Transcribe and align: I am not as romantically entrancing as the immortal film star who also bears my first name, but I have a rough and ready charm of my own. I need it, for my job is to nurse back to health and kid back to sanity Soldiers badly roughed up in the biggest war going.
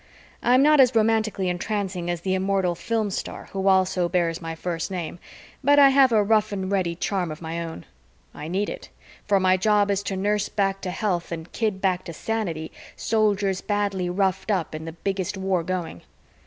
I 0.41 0.55
am 0.55 0.63
not 0.63 0.79
as 0.79 0.95
romantically 0.95 1.47
entrancing 1.47 2.09
as 2.09 2.21
the 2.21 2.33
immortal 2.33 2.73
film 2.73 3.11
star 3.11 3.49
who 3.51 3.67
also 3.67 4.09
bears 4.09 4.41
my 4.41 4.55
first 4.55 4.89
name, 4.89 5.19
but 5.63 5.77
I 5.77 5.89
have 5.89 6.11
a 6.11 6.23
rough 6.23 6.51
and 6.51 6.71
ready 6.71 6.95
charm 6.95 7.29
of 7.31 7.39
my 7.39 7.63
own. 7.63 7.85
I 8.33 8.47
need 8.47 8.67
it, 8.67 8.89
for 9.27 9.39
my 9.39 9.57
job 9.57 9.91
is 9.91 10.01
to 10.09 10.15
nurse 10.17 10.49
back 10.49 10.81
to 10.81 10.89
health 10.89 11.31
and 11.31 11.51
kid 11.51 11.81
back 11.81 12.03
to 12.05 12.13
sanity 12.13 12.71
Soldiers 12.95 13.61
badly 13.61 14.09
roughed 14.09 14.49
up 14.49 14.73
in 14.73 14.85
the 14.85 14.91
biggest 14.93 15.37
war 15.37 15.61
going. 15.61 16.01